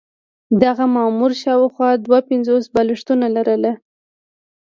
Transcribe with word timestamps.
دغه 0.63 0.85
مامور 0.95 1.31
شاوخوا 1.43 1.89
دوه 2.05 2.19
پنځوس 2.29 2.65
بالښتونه 2.73 3.27
لرل. 3.35 3.63